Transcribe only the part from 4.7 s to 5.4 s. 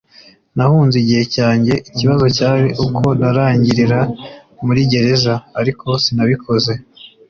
gereza,